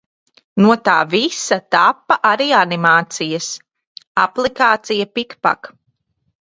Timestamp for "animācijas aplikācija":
2.61-5.11